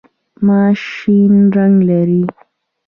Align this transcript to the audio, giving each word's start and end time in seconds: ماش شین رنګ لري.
ماش 0.45 0.79
شین 0.95 1.33
رنګ 1.55 1.75
لري. 1.89 2.23